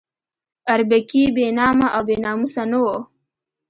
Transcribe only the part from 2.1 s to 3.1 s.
ناموسه نه وو.